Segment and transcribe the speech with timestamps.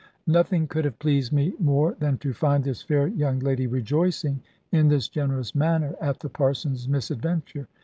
[0.25, 4.87] Nothing could have pleased me more than to find this fair young lady rejoicing in
[4.87, 7.67] this generous manner at the Parson's misadventure.